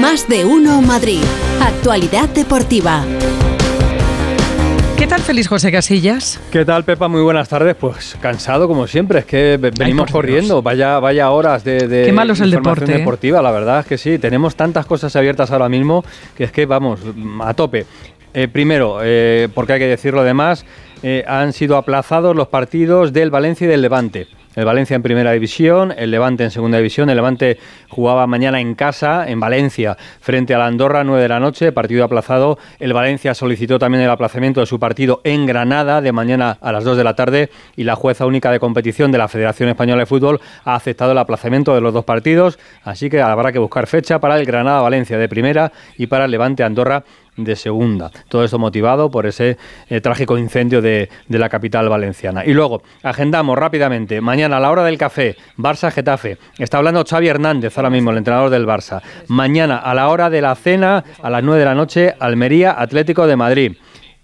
[0.00, 1.20] Más de uno Madrid.
[1.60, 3.04] Actualidad deportiva.
[4.96, 6.40] ¿Qué tal, feliz José Casillas?
[6.50, 7.08] ¿Qué tal, Pepa?
[7.08, 7.74] Muy buenas tardes.
[7.74, 12.32] Pues cansado como siempre, es que venimos corriendo, vaya, vaya horas de, de Qué malo
[12.32, 12.98] es el deporte, ¿eh?
[12.98, 14.18] deportiva, la verdad es que sí.
[14.18, 16.04] Tenemos tantas cosas abiertas ahora mismo
[16.36, 17.00] que es que vamos
[17.42, 17.84] a tope.
[18.32, 20.64] Eh, primero, eh, porque hay que decirlo además,
[21.02, 24.26] eh, han sido aplazados los partidos del Valencia y del Levante.
[24.54, 27.08] El Valencia en primera división, el Levante en segunda división.
[27.08, 27.58] El Levante
[27.88, 32.04] jugaba mañana en casa, en Valencia, frente a la Andorra, 9 de la noche, partido
[32.04, 32.58] aplazado.
[32.78, 36.84] El Valencia solicitó también el aplazamiento de su partido en Granada de mañana a las
[36.84, 40.06] 2 de la tarde y la jueza única de competición de la Federación Española de
[40.06, 42.58] Fútbol ha aceptado el aplazamiento de los dos partidos.
[42.84, 47.04] Así que habrá que buscar fecha para el Granada-Valencia de primera y para el Levante-Andorra
[47.36, 48.10] de segunda.
[48.28, 49.56] Todo esto motivado por ese
[49.88, 52.44] eh, trágico incendio de, de, la capital valenciana.
[52.44, 56.38] Y luego, agendamos rápidamente, mañana a la hora del café, Barça-Getafe.
[56.58, 59.02] Está hablando Xavi Hernández, ahora mismo, el entrenador del Barça.
[59.28, 63.36] Mañana a la hora de la cena, a las 9 de la noche, Almería-Atlético de
[63.36, 63.72] Madrid.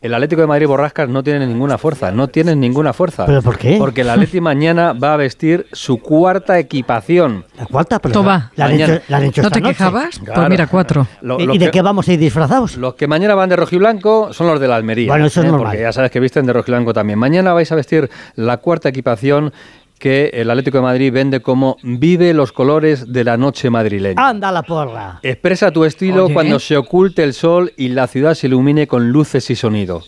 [0.01, 3.27] El Atlético de Madrid Borrascas no tiene ninguna fuerza, no tiene ninguna fuerza.
[3.27, 3.79] ¿Pero por qué?
[3.81, 7.45] Porque el Atleti mañana va a vestir su cuarta equipación.
[7.59, 7.99] ¿La cuarta?
[7.99, 8.53] Pero Toma.
[8.55, 9.73] La, la, la, han hecho ¿No te noche.
[9.75, 10.21] quejabas?
[10.21, 10.35] Claro.
[10.43, 11.09] Pues mira, cuatro.
[11.21, 12.77] Lo- ¿Y, lo y de qué vamos a ir disfrazados?
[12.77, 15.11] Los que mañana van de rojiblanco son los de la Almería.
[15.11, 15.67] Bueno, eso es normal.
[15.73, 17.19] Porque ya sabes que visten de rojiblanco también.
[17.19, 19.53] Mañana vais a vestir la cuarta equipación
[19.99, 24.29] que el Atlético de Madrid vende como Vive los colores de la noche madrileña.
[24.29, 25.19] ¡Anda la porra!
[25.23, 26.35] Expresa tu estilo Oye.
[26.35, 30.03] cuando se oculte el sol y la ciudad se ilumine con luces y sonido.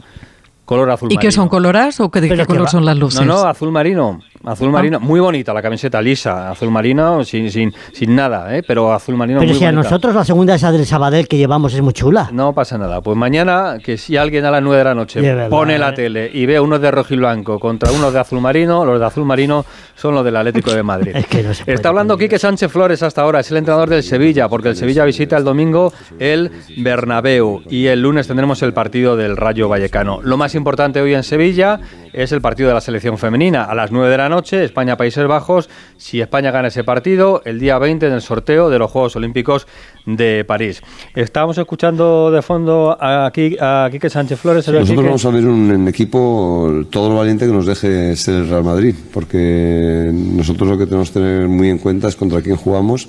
[0.64, 3.20] Color azul ¿Y qué son coloras o qué, de qué color va- son las luces?
[3.20, 4.20] No, no, azul marino.
[4.44, 4.98] Azul marino.
[5.00, 6.50] Muy bonita la camiseta lisa.
[6.50, 8.62] Azul marino sin, sin, sin nada, ¿eh?
[8.66, 11.74] pero azul marino Pero muy si a nosotros la segunda esa del Sabadell que llevamos
[11.74, 12.30] es muy chula.
[12.33, 13.02] No pasa nada.
[13.02, 15.94] Pues mañana, que si alguien a las 9 de la noche verdad, pone la ¿eh?
[15.94, 19.06] tele y ve unos de rojo y blanco contra unos de azul marino, los de
[19.06, 21.12] azul marino son los del Atlético de Madrid.
[21.20, 24.02] Es que no se Está hablando Quique Sánchez Flores hasta ahora, es el entrenador del
[24.02, 29.16] Sevilla, porque el Sevilla visita el domingo el Bernabéu y el lunes tendremos el partido
[29.16, 30.20] del Rayo Vallecano.
[30.22, 31.78] Lo más importante hoy en Sevilla
[32.12, 33.64] es el partido de la selección femenina.
[33.64, 35.68] A las 9 de la noche, España-Países Bajos.
[35.96, 39.67] Si España gana ese partido, el día 20 en el sorteo de los Juegos Olímpicos
[40.07, 40.83] de París.
[41.14, 44.67] Estábamos escuchando de fondo a, Qui- a Quique Sánchez Flores.
[44.67, 45.07] ¿es Nosotros Quique?
[45.07, 48.64] vamos a ver un, en equipo todo lo valiente que nos deje ser el Real
[48.64, 53.08] Madrid, porque nosotros lo que tenemos que tener muy en cuenta es contra quién jugamos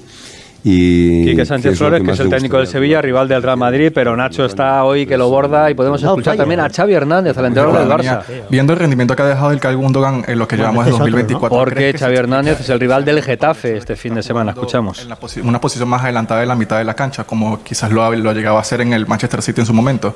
[0.64, 2.68] y Quique Sánchez es lo Flores, que es el técnico del.
[2.68, 6.10] Sevilla, rival del Real Madrid, pero Nacho está hoy que lo borda y podemos No
[6.10, 6.44] escuchar falla.
[6.44, 8.22] también a Xavi Hernández, el entrenador del Barça.
[8.50, 10.96] Viendo el rendimiento que ha dejado el Kyle Gundogan en lo que llevamos de este
[10.98, 11.58] es otro, 2024.
[11.58, 14.52] Porque ¿crees que Xavi Hernández es el rival del Getafe este fin de semana.
[14.52, 15.02] Escuchamos.
[15.02, 17.92] En la posi- una posición más adelantada de la mitad de la cancha, como quizás
[17.92, 20.16] lo ha, lo ha llegado a hacer en el Manchester City en su momento.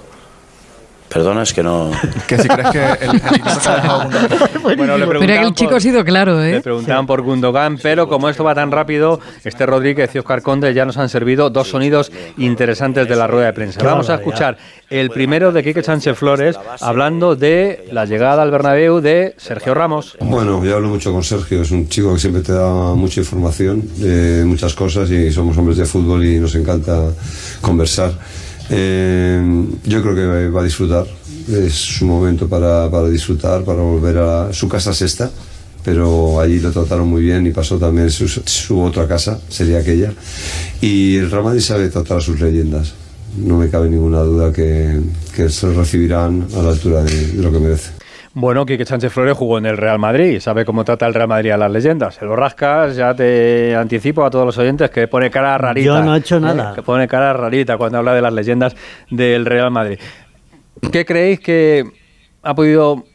[1.15, 1.91] Perdona, es que no.
[2.27, 3.21] Que si crees que el.
[4.77, 6.61] Bueno, le Pero el chico por- ha sido claro, Le ¿eh?
[6.61, 10.83] preguntaban por Gundogan, pero como esto va tan rápido, este Rodríguez y Oscar Conde ya
[10.83, 13.81] nos han servido dos sonidos interesantes de la rueda de prensa.
[13.81, 14.57] Vamos a escuchar
[14.89, 20.17] el primero de Quique Sánchez Flores hablando de la llegada al Bernabéu de Sergio Ramos.
[20.19, 23.81] Bueno, yo hablo mucho con Sergio, es un chico que siempre te da mucha información
[23.95, 27.03] de muchas cosas y somos hombres de fútbol y nos encanta
[27.61, 28.11] conversar.
[28.69, 31.05] Eh, yo creo que va a disfrutar,
[31.47, 35.29] es su momento para, para disfrutar, para volver a su casa sexta,
[35.83, 40.13] pero allí lo trataron muy bien y pasó también su, su otra casa, sería aquella.
[40.81, 42.93] Y el Real Madrid sabe tratar sus leyendas,
[43.37, 44.99] no me cabe ninguna duda que,
[45.35, 47.94] que se recibirán a la altura de lo que merece.
[48.37, 51.51] Bueno, Quique Sánchez Flores jugó en el Real Madrid, sabe cómo trata el Real Madrid
[51.51, 52.21] a las leyendas.
[52.21, 55.85] El Borrascas, ya te anticipo a todos los oyentes que pone cara rarita.
[55.85, 56.41] Yo no he hecho ¿eh?
[56.41, 56.75] nada.
[56.75, 58.75] Que pone cara rarita cuando habla de las leyendas
[59.09, 59.99] del Real Madrid.
[60.91, 61.85] ¿Qué creéis que
[62.43, 63.05] ha podido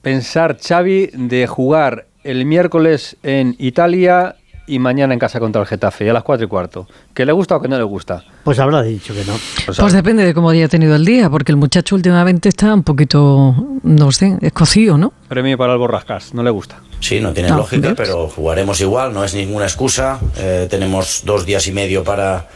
[0.00, 4.36] pensar Xavi de jugar el miércoles en Italia
[4.74, 6.86] y mañana en casa contra el Getafe, y a las 4 y cuarto?
[7.14, 8.24] ¿Que le gusta o que no le gusta?
[8.44, 9.36] Pues habrá dicho que no.
[9.72, 12.82] Sea, Pues depende de cómo haya tenido el día, porque el muchacho últimamente está un
[12.82, 15.12] poquito, no sé, escocido, ¿no?
[15.28, 16.76] premio para el Borrascas, no le gusta.
[17.00, 17.96] Sí, no tiene No, lógica, ¿ves?
[17.96, 20.18] pero jugaremos igual, no es ninguna excusa.
[20.36, 22.48] Eh, tenemos dos días y medio para,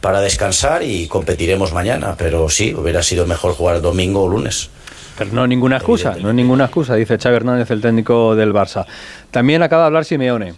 [0.00, 4.70] para descansar y competiremos mañana, pero sí, hubiera sido mejor jugar domingo o lunes.
[5.18, 8.86] Pero no ninguna excusa, no es ninguna excusa, dice Xavi Hernández, el técnico del Barça.
[9.30, 10.54] También acaba de hablar Simeone.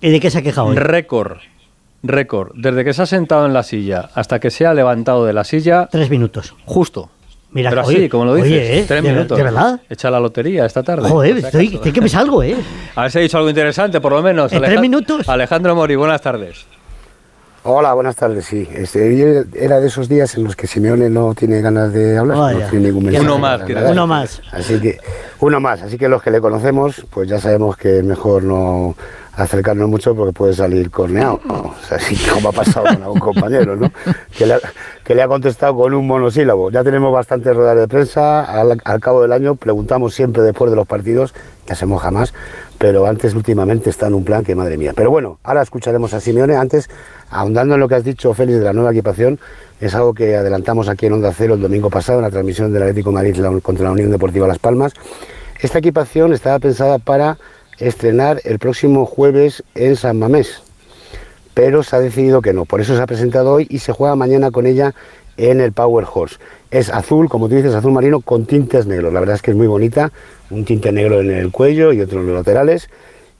[0.00, 0.76] ¿Y de qué se ha quejado hoy?
[0.76, 1.38] Récord,
[2.02, 2.52] récord.
[2.54, 5.44] Desde que se ha sentado en la silla hasta que se ha levantado de la
[5.44, 6.54] silla, Tres minutos.
[6.64, 7.10] justo.
[7.50, 8.84] Mira, Pero oye, así, como lo dices, oye, ¿eh?
[8.86, 9.38] tres ¿De- minutos.
[9.38, 9.80] de verdad?
[9.88, 11.08] Echa la lotería esta tarde.
[11.08, 12.54] Joder, estoy, que me salgo, ¿eh?
[12.94, 14.52] A ver si ha dicho algo interesante, por lo menos.
[14.52, 15.26] ¿En tres minutos?
[15.28, 16.66] Alejandro Mori, buenas tardes.
[17.64, 18.66] Hola, buenas tardes, sí.
[18.72, 22.64] Este, era de esos días en los que Simeone no tiene ganas de hablar, Vaya.
[22.64, 23.24] no tiene ningún mensaje.
[23.26, 23.90] Uno más, dar.
[23.90, 24.40] Uno más.
[24.52, 24.98] Así que,
[25.40, 25.82] uno más.
[25.82, 28.94] Así que los que le conocemos, pues ya sabemos que es mejor no
[29.34, 31.40] acercarnos mucho porque puede salir corneado.
[31.44, 31.54] ¿no?
[31.54, 33.90] O sea, así como ha pasado con algún compañero, ¿no?
[34.36, 34.60] Que le, ha,
[35.04, 36.70] que le ha contestado con un monosílabo.
[36.70, 38.44] Ya tenemos bastantes ruedas de prensa.
[38.44, 41.34] Al, al cabo del año preguntamos siempre después de los partidos,
[41.66, 42.32] que hacemos jamás,
[42.78, 44.92] pero antes últimamente está en un plan que madre mía.
[44.94, 46.56] Pero bueno, ahora escucharemos a Simeone.
[46.56, 46.88] Antes,
[47.30, 49.38] ahondando en lo que has dicho, Félix, de la nueva equipación,
[49.80, 52.82] es algo que adelantamos aquí en Onda Cero el domingo pasado en la transmisión del
[52.82, 54.92] Atlético Madrid contra la Unión Deportiva Las Palmas.
[55.60, 57.38] Esta equipación estaba pensada para
[57.78, 60.62] estrenar el próximo jueves en San Mamés,
[61.54, 62.64] pero se ha decidido que no.
[62.64, 64.94] Por eso se ha presentado hoy y se juega mañana con ella
[65.36, 66.36] en el Power Horse.
[66.70, 69.12] Es azul, como tú dices, azul marino con tintes negros.
[69.12, 70.12] La verdad es que es muy bonita,
[70.50, 72.90] un tinte negro en el cuello y otro en los laterales.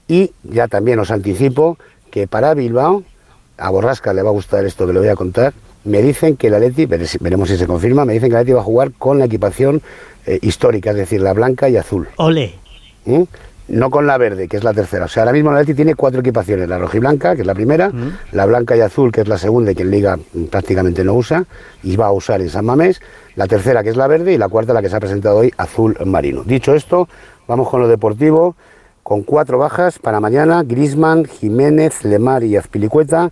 [0.07, 1.77] Y ya también os anticipo
[2.09, 3.03] que para Bilbao,
[3.57, 5.53] a Borrasca le va a gustar esto que le voy a contar,
[5.83, 8.53] me dicen que el Atleti, vere- veremos si se confirma, me dicen que el Atleti
[8.53, 9.81] va a jugar con la equipación
[10.25, 12.07] eh, histórica, es decir, la blanca y azul.
[12.17, 12.53] Ole.
[13.05, 13.23] ¿Mm?
[13.69, 15.05] No con la verde, que es la tercera.
[15.05, 16.67] O sea, ahora mismo el Atleti tiene cuatro equipaciones.
[16.67, 17.91] La rojiblanca, que es la primera,
[18.31, 21.13] la blanca y azul, que es la segunda y que en Liga mm, prácticamente no
[21.13, 21.45] usa,
[21.83, 23.01] y va a usar en San Mamés,
[23.35, 25.53] la tercera, que es la verde, y la cuarta, la que se ha presentado hoy,
[25.57, 26.43] azul marino.
[26.43, 27.07] Dicho esto,
[27.47, 28.55] vamos con lo deportivo,
[29.03, 33.29] con cuatro bajas para mañana, Grisman, Jiménez, Lemar y Azpilicueta.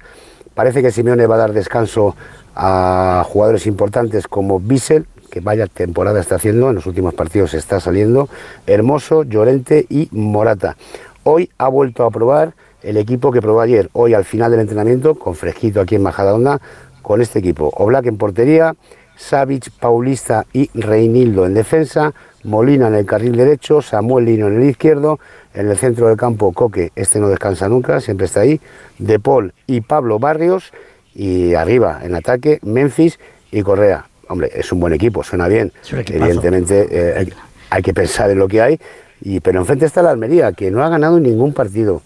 [0.54, 2.16] Parece que Simeone va a dar descanso
[2.56, 7.80] a jugadores importantes como Bissell, que vaya temporada está haciendo, en los últimos partidos está
[7.80, 8.30] saliendo,
[8.66, 10.78] Hermoso, Llorente y Morata.
[11.24, 12.54] Hoy ha vuelto a probar
[12.84, 16.34] el equipo que probó ayer, hoy al final del entrenamiento, con fresquito aquí en Majada
[16.34, 16.62] Onda,
[17.02, 17.72] con este equipo.
[17.76, 18.76] Oblak en portería,
[19.16, 22.14] Savic, Paulista y Reinildo en defensa,
[22.44, 25.20] Molina en el carril derecho, Samuel Lino en el izquierdo,
[25.54, 28.62] en el centro del campo Coque, este no descansa nunca, siempre está ahí,
[29.00, 30.72] De Paul y Pablo Barrios,
[31.16, 33.20] y arriba en ataque Memphis
[33.52, 34.08] y Correa.
[34.30, 35.72] Hombre, es un buen equipo, suena bien.
[35.84, 36.26] Es un equipazo.
[36.26, 37.34] Evidentemente eh, hay,
[37.70, 38.80] hay que pensar en lo que hay,
[39.22, 42.02] y, pero enfrente está la Almería, que no ha ganado ningún partido,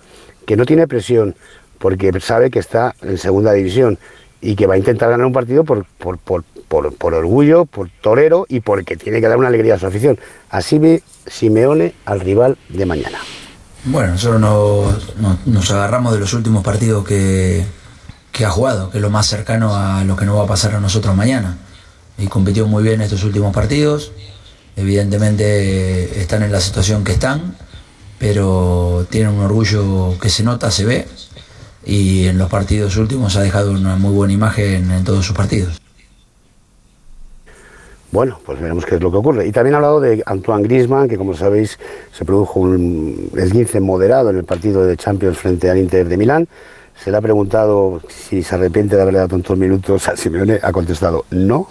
[0.45, 1.35] que no tiene presión,
[1.77, 3.97] porque sabe que está en segunda división
[4.39, 7.89] y que va a intentar ganar un partido por, por, por, por, por orgullo, por
[8.01, 10.19] torero y porque tiene que dar una alegría a su afición.
[10.50, 13.19] Así ve Simeone al rival de mañana.
[13.83, 17.63] Bueno, nosotros nos, nos- nos agarramos de los últimos partidos que,
[18.31, 20.75] que ha jugado, que es lo más cercano a lo que nos va a pasar
[20.75, 21.57] a nosotros mañana.
[22.17, 24.11] Y compitió muy bien estos últimos partidos.
[24.75, 27.55] Evidentemente están en la situación que están,
[28.19, 31.07] pero tienen un orgullo que se nota, se ve.
[31.85, 35.81] Y en los partidos últimos ha dejado una muy buena imagen en todos sus partidos.
[38.11, 39.47] Bueno, pues veremos qué es lo que ocurre.
[39.47, 41.79] Y también ha hablado de Antoine Griezmann, que como sabéis
[42.11, 46.47] se produjo un esguince moderado en el partido de Champions frente al Inter de Milán.
[47.01, 50.59] Se le ha preguntado si se arrepiente de haberle dado tantos minutos a Simeone.
[50.61, 51.69] Ha contestado no,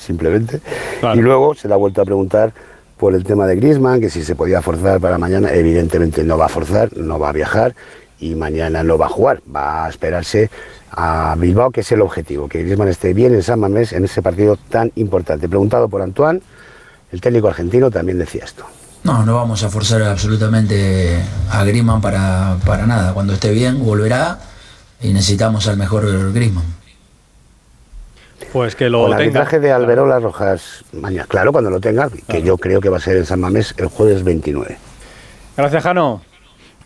[0.00, 0.60] simplemente.
[1.00, 1.18] Claro.
[1.18, 2.52] Y luego se le ha vuelto a preguntar
[2.96, 5.52] por el tema de Griezmann, que si se podía forzar para mañana.
[5.52, 7.74] Evidentemente no va a forzar, no va a viajar
[8.18, 9.40] y mañana no va a jugar.
[9.54, 10.50] Va a esperarse
[10.90, 14.20] a Bilbao, que es el objetivo, que Griezmann esté bien en San Mamés en ese
[14.20, 15.48] partido tan importante.
[15.48, 16.42] Preguntado por Antoine,
[17.10, 18.66] el técnico argentino también decía esto.
[19.02, 23.14] No, no vamos a forzar absolutamente a Griezmann para, para nada.
[23.14, 24.38] Cuando esté bien, volverá
[25.00, 26.79] y necesitamos al mejor Griezmann.
[28.52, 29.40] Pues que lo Con el tenga.
[29.40, 33.00] arbitraje de Alberola Rojas mañana, claro, cuando lo tenga, que yo creo que va a
[33.00, 34.76] ser en San Mamés el jueves 29.
[35.56, 36.22] Gracias, Jano.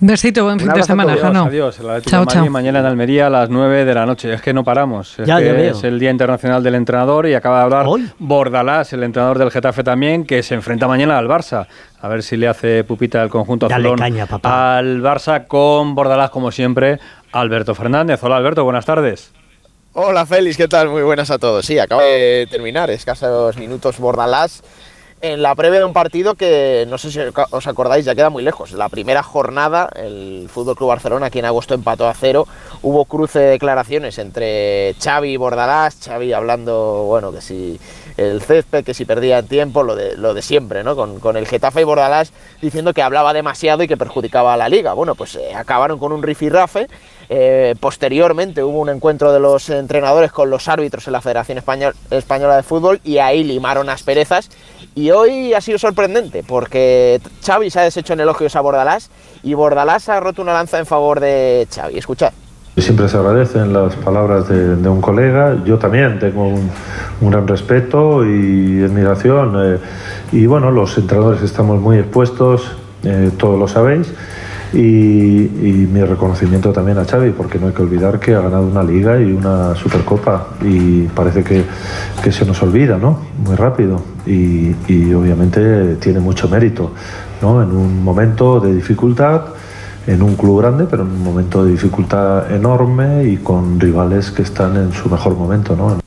[0.00, 1.16] Besito, buen fin de semana.
[1.16, 1.44] Jano.
[1.44, 1.76] Adiós.
[1.76, 1.86] Chao, de
[2.26, 2.50] Madrid chao.
[2.50, 4.34] mañana en Almería a las 9 de la noche.
[4.34, 5.18] Es que no paramos.
[5.20, 5.70] Es Ya, que ya veo.
[5.70, 8.10] es el Día Internacional del Entrenador y acaba de hablar Hoy.
[8.18, 11.66] Bordalás, el entrenador del Getafe también, que se enfrenta mañana al Barça.
[12.02, 14.76] A ver si le hace pupita el conjunto Dale azulón caña, papá.
[14.78, 16.98] al Barça con Bordalás, como siempre,
[17.32, 18.22] Alberto Fernández.
[18.24, 19.32] Hola, Alberto, buenas tardes.
[19.96, 20.88] Hola Félix, ¿qué tal?
[20.88, 21.64] Muy buenas a todos.
[21.64, 24.64] Sí, acaba de terminar, escasos minutos Bordalás,
[25.20, 27.20] en la previa de un partido que no sé si
[27.50, 28.72] os acordáis, ya queda muy lejos.
[28.72, 32.48] La primera jornada, el Fútbol Club Barcelona, aquí en agosto empató a cero.
[32.82, 37.78] Hubo cruce de declaraciones entre Xavi y Bordalás, Xavi hablando, bueno, que si
[38.16, 40.96] el césped, que si perdía en tiempo, lo de, siempre, ¿no?
[40.96, 44.68] Con, con el Getafe y Bordalás diciendo que hablaba demasiado y que perjudicaba a la
[44.68, 44.92] liga.
[44.92, 46.88] Bueno, pues eh, acabaron con un rifirrafe.
[47.28, 51.94] Eh, posteriormente hubo un encuentro de los entrenadores con los árbitros en la Federación Español-
[52.10, 54.50] Española de Fútbol y ahí limaron asperezas.
[54.94, 59.10] Y hoy ha sido sorprendente porque Xavi se ha deshecho en elogios a Bordalás
[59.42, 61.98] y Bordalás ha roto una lanza en favor de Xavi.
[61.98, 62.32] Escuchad.
[62.76, 65.56] Siempre se agradecen las palabras de, un colega.
[65.64, 66.70] Yo también tengo un,
[67.20, 69.74] un gran respeto y admiración.
[69.74, 69.78] eh,
[70.32, 72.72] y bueno, los entrenadores estamos muy expuestos,
[73.04, 74.12] eh, todos lo sabéis.
[74.74, 78.82] Y, mi reconocimiento también a Xavi, porque no hay que olvidar que ha ganado una
[78.82, 81.64] liga y una supercopa y parece que,
[82.22, 83.20] que se nos olvida, ¿no?
[83.44, 86.92] Muy rápido y, y obviamente tiene mucho mérito,
[87.40, 87.62] ¿no?
[87.62, 89.42] En un momento de dificultad,
[90.06, 94.42] en un club grande, pero en un momento de dificultad enorme y con rivales que
[94.42, 96.03] están en su mejor momento, ¿no?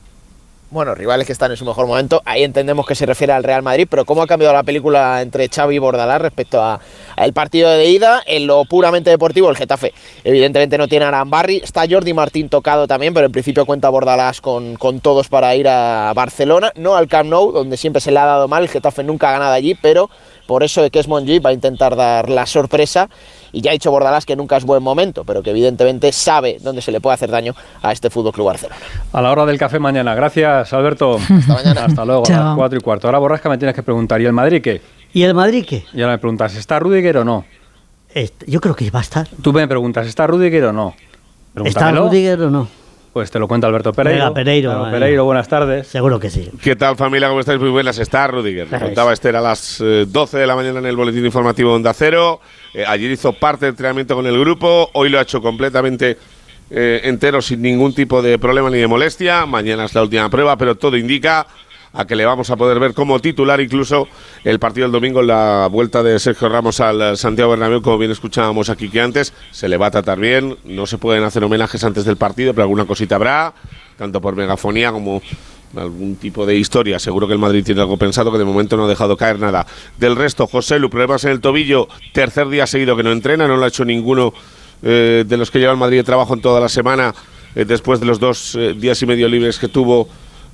[0.70, 2.20] Bueno, rivales que están en su mejor momento.
[2.26, 5.48] Ahí entendemos que se refiere al Real Madrid, pero ¿cómo ha cambiado la película entre
[5.48, 6.78] Xavi y Bordalás respecto a-
[7.16, 8.22] al partido de ida?
[8.26, 9.94] En lo puramente deportivo, el Getafe
[10.24, 11.62] evidentemente no tiene Arambarri.
[11.64, 15.68] Está Jordi Martín tocado también, pero en principio cuenta Bordalás con, con todos para ir
[15.68, 18.62] a Barcelona, no al Camp Nou, donde siempre se le ha dado mal.
[18.62, 20.10] El Getafe nunca ha ganado allí, pero
[20.48, 23.10] por eso de que es Monji va a intentar dar la sorpresa.
[23.52, 26.80] Y ya ha dicho Bordalás que nunca es buen momento, pero que evidentemente sabe dónde
[26.80, 28.80] se le puede hacer daño a este Fútbol Club Barcelona.
[29.12, 30.14] A la hora del café mañana.
[30.14, 31.16] Gracias, Alberto.
[31.30, 31.84] Hasta mañana.
[31.84, 32.44] Hasta luego, a Chao.
[32.44, 33.08] las cuatro y cuarto.
[33.08, 34.80] Ahora, Borrasca, me tienes que preguntar, ¿y el Madrid qué?
[35.12, 35.84] ¿Y el Madrid qué?
[35.92, 37.44] Y ahora me preguntas, ¿está Rudiger o no?
[38.14, 39.28] Este, yo creo que va a estar.
[39.42, 40.94] Tú me preguntas, ¿está Rudiger o no?
[41.62, 41.92] ¿Está.
[41.92, 42.68] Rudiger o no?
[43.18, 44.26] Pues te lo cuenta Alberto Pereiro.
[44.26, 44.96] Venga, Pereiro, Claro, venga.
[45.00, 45.88] Pereiro, buenas tardes.
[45.88, 46.48] Seguro que sí.
[46.62, 47.26] ¿Qué tal familia?
[47.26, 47.58] ¿Cómo estáis?
[47.58, 47.98] Muy buenas.
[47.98, 48.68] Está Rudiger.
[48.68, 52.40] Contaba Esther a las eh, 12 de la mañana en el boletín informativo Onda Cero.
[52.72, 54.88] Eh, ayer hizo parte del entrenamiento con el grupo.
[54.92, 56.16] Hoy lo ha hecho completamente
[56.70, 59.46] eh, entero sin ningún tipo de problema ni de molestia.
[59.46, 61.44] Mañana es la última prueba, pero todo indica
[61.92, 64.08] a que le vamos a poder ver como titular incluso
[64.44, 68.70] el partido del domingo la vuelta de Sergio Ramos al Santiago Bernabéu, como bien escuchábamos
[68.70, 72.04] aquí que antes, se le va a tratar bien, no se pueden hacer homenajes antes
[72.04, 73.54] del partido, pero alguna cosita habrá,
[73.96, 75.22] tanto por megafonía como
[75.76, 76.98] algún tipo de historia.
[76.98, 79.66] Seguro que el Madrid tiene algo pensado que de momento no ha dejado caer nada.
[79.98, 83.56] Del resto, José Lu, problemas en el tobillo, tercer día seguido que no entrena, no
[83.56, 84.32] lo ha hecho ninguno
[84.82, 87.14] eh, de los que lleva el Madrid de trabajo en toda la semana,
[87.54, 90.08] eh, después de los dos eh, días y medio libres que tuvo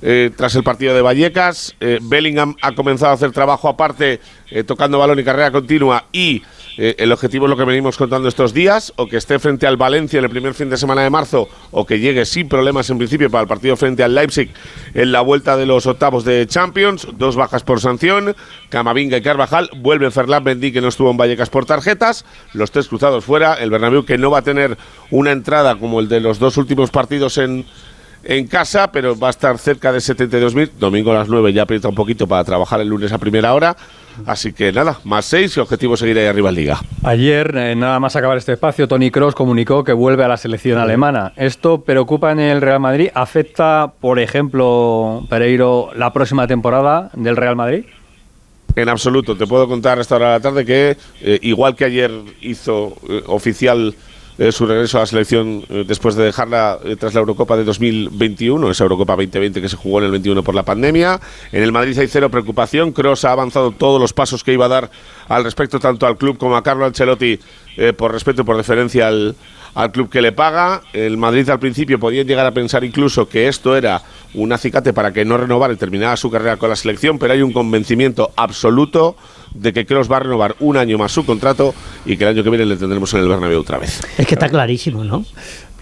[0.07, 1.75] eh, tras el partido de Vallecas.
[1.79, 4.19] Eh, Bellingham ha comenzado a hacer trabajo aparte,
[4.51, 6.05] eh, tocando balón y carrera continua.
[6.13, 6.43] Y
[6.77, 10.19] el objetivo es lo que venimos contando estos días: o que esté frente al Valencia
[10.19, 13.31] en el primer fin de semana de marzo, o que llegue sin problemas en principio
[13.31, 14.51] para el partido frente al Leipzig
[14.93, 17.07] en la vuelta de los octavos de Champions.
[17.17, 18.35] Dos bajas por sanción:
[18.67, 19.69] Camavinga y Carvajal.
[19.77, 22.25] Vuelve Ferland Mendy, que no estuvo en Vallecas por tarjetas.
[22.51, 23.53] Los tres cruzados fuera.
[23.53, 24.77] El Bernabéu, que no va a tener
[25.11, 27.65] una entrada como el de los dos últimos partidos en
[28.25, 30.71] en casa, pero va a estar cerca de 72.000.
[30.79, 33.77] Domingo a las 9 ya aprieta un poquito para trabajar el lunes a primera hora.
[34.25, 36.79] Así que nada, más 6 y objetivo seguir ahí arriba en Liga.
[37.03, 40.79] Ayer, eh, nada más acabar este espacio, Tony Cross comunicó que vuelve a la selección
[40.79, 41.33] alemana.
[41.35, 43.09] ¿Esto preocupa en el Real Madrid?
[43.13, 47.85] ¿Afecta, por ejemplo, Pereiro, la próxima temporada del Real Madrid?
[48.75, 51.85] En absoluto, te puedo contar a esta hora de la tarde que, eh, igual que
[51.85, 53.95] ayer hizo eh, oficial
[54.37, 57.63] eh, su regreso a la selección eh, después de dejarla eh, tras la Eurocopa de
[57.63, 61.19] 2021, esa Eurocopa 2020 que se jugó en el 21 por la pandemia.
[61.51, 62.91] En el Madrid hay cero preocupación.
[62.91, 64.91] Cross ha avanzado todos los pasos que iba a dar
[65.29, 67.39] al respecto, tanto al club como a Carlo Ancelotti,
[67.97, 69.35] por respeto y por deferencia al,
[69.75, 70.81] al club que le paga.
[70.93, 74.01] El Madrid al principio podía llegar a pensar incluso que esto era
[74.33, 77.41] un acicate para que no renovara y terminara su carrera con la selección, pero hay
[77.41, 79.15] un convencimiento absoluto
[79.53, 81.73] de que Kroos va a renovar un año más su contrato
[82.05, 84.01] y que el año que viene le tendremos en el Bernabéu otra vez.
[84.17, 85.25] Es que está clarísimo, ¿no?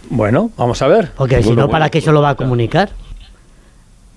[0.10, 1.12] Bueno, vamos a ver.
[1.16, 2.92] Porque si no, ¿para qué se lo va a comunicar?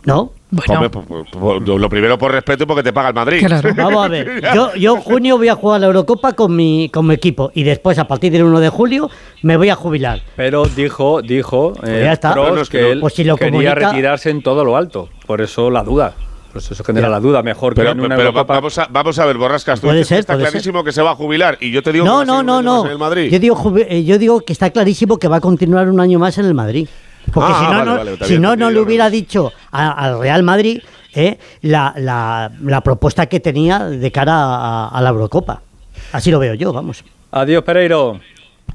[0.05, 0.33] ¿No?
[0.69, 3.45] Hombre, por- por- por- lo primero por respeto y porque te paga el Madrid.
[3.77, 4.43] Vamos a ver.
[4.55, 7.65] Yo, yo en junio voy a jugar la Eurocopa con mi, con mi equipo y
[7.65, 9.11] después, a partir del 1 de julio,
[9.43, 10.21] me voy a jubilar.
[10.37, 12.33] Pero dijo, dijo eh, ya está.
[12.33, 14.65] Kroos No, no, es que que él Pues si lo quería comunica- retirarse en todo
[14.65, 15.09] lo alto.
[15.27, 16.15] Por eso la duda.
[16.53, 17.11] Pues eso genera Ya.
[17.11, 17.43] la duda.
[17.43, 19.99] Mejor que Pero, en una pero va- vamos, a, vamos a ver, Borrascas, tú Puede
[19.99, 20.53] dices que ser, está puede ser.
[20.53, 21.93] clarísimo que se va a jubilar y yo te
[27.33, 30.19] Porque Ah, si no, vale, no, vale, si bien, no, no le hubiera dicho al
[30.21, 30.81] Real Madrid
[31.15, 35.63] eh, la, la- la propuesta que tenía de cara a, a la Eurocopa.
[36.13, 37.05] Así lo veo yo, vamos.
[37.33, 38.21] Adiós, Pereiro.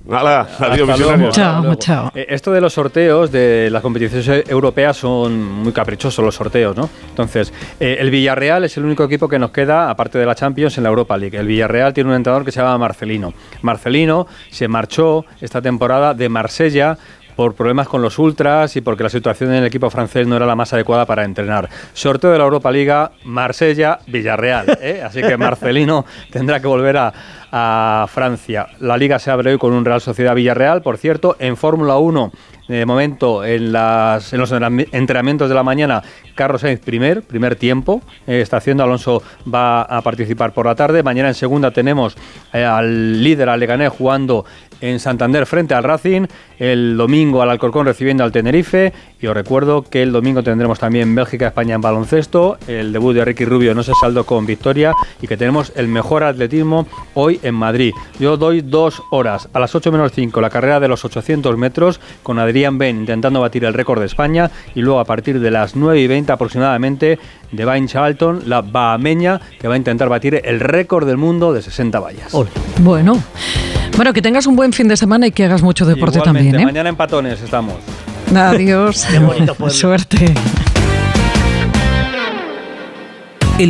[0.10, 1.18] Hala, adiós, Hasta visionario.
[1.18, 1.32] luego.
[1.32, 2.12] Chao, chao.
[2.16, 6.90] Eh, Esto de los sorteos de las competiciones europeas son muy caprichosos los sorteos, ¿no?
[7.10, 10.76] Entonces, eh, el Villarreal es el único equipo que nos queda, aparte de la Champions,
[10.78, 11.38] en la Europa League.
[11.38, 13.32] El Villarreal tiene un entrenador que se llama Marcelino.
[13.62, 16.98] Marcelino se marchó esta temporada de Marsella
[17.36, 20.46] por problemas con los ultras y porque la situación en el equipo francés no era
[20.46, 21.70] la más adecuada para entrenar.
[21.94, 24.78] Sorteo de la Europa Liga, Marsella, Villarreal.
[24.82, 25.02] ¿eh?
[25.04, 27.14] Así que Marcelino tendrá que volver a,
[27.52, 28.68] a Francia.
[28.80, 32.32] La liga se abre hoy con un Real Sociedad Villarreal, por cierto, en Fórmula 1.
[32.72, 36.02] De momento, en, las, en los entrenamientos de la mañana,
[36.36, 39.22] Carlos Sainz primer, primer tiempo, eh, está haciendo, Alonso
[39.54, 41.04] va a participar por la tarde.
[41.04, 42.16] Mañana en segunda tenemos
[42.54, 44.46] eh, al líder, al Leganés, jugando
[44.80, 46.26] en Santander frente al Racing,
[46.58, 48.92] el domingo al Alcorcón recibiendo al Tenerife.
[49.20, 53.46] Y os recuerdo que el domingo tendremos también Bélgica-España en baloncesto, el debut de Ricky
[53.46, 57.94] Rubio no se saldó con victoria y que tenemos el mejor atletismo hoy en Madrid.
[58.20, 62.00] Yo doy dos horas, a las 8 menos 5 la carrera de los 800 metros
[62.24, 65.76] con Adrián Ben intentando batir el récord de España y luego a partir de las
[65.76, 67.20] 9 y 20 aproximadamente
[67.52, 71.62] de Bain Charlton, la bahameña que va a intentar batir el récord del mundo de
[71.62, 72.32] 60 vallas.
[72.80, 73.22] Bueno.
[73.98, 76.60] Bueno, que tengas un buen fin de semana y que hagas mucho deporte también.
[76.60, 76.66] ¿eh?
[76.66, 77.76] Mañana en Patones estamos.
[78.34, 79.06] Adiós.
[79.12, 80.34] Qué bonito Suerte.